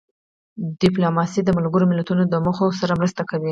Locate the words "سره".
2.79-2.93